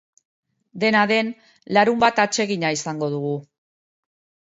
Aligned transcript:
Dena 0.83 1.03
den, 1.11 1.29
larunbat 1.79 2.25
atsegina 2.27 2.75
izango 2.81 3.15
dugu. 3.19 3.39